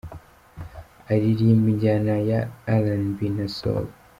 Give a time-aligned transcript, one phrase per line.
[1.11, 2.39] Aririmba injyana ya
[2.81, 3.85] RnB na Soul.